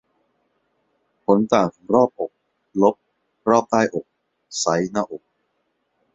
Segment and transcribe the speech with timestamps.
[1.25, 2.31] ผลต่างของรอบอก
[2.81, 2.95] ลบ
[3.49, 4.05] รอบใต้อก
[4.59, 5.23] ไซซ์หน้าอก